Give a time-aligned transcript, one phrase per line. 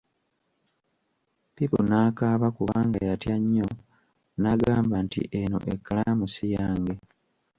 [1.55, 3.67] Pipu n'akaaba kubanga yatya nnyo
[4.41, 6.95] n'agamba nti eno ekkalaamu si yange.